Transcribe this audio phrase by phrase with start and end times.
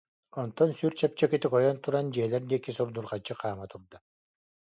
[0.41, 3.97] Онтон сүр чэпчэкитик ойон туран, дьиэлэр диэки сурдурҕаччы хаама турда